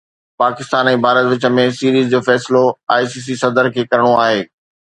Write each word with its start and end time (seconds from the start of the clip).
پاڪستان 0.43 0.89
۽ 0.91 1.01
ڀارت 1.03 1.25
وچ 1.33 1.43
۾ 1.59 1.65
سيريز 1.81 2.07
جو 2.15 2.19
فيصلو 2.29 2.63
آءِ 2.97 3.05
سي 3.13 3.19
سي 3.29 3.35
صدر 3.47 3.65
کي 3.77 3.81
ڪرڻو 3.93 4.11
آهي 4.27 4.41